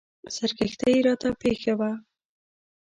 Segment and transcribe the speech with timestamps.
[0.35, 1.91] سرګښتۍ راته پېښه وه.